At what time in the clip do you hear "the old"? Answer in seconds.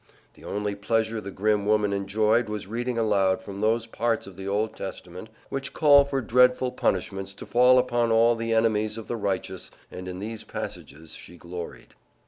4.35-4.75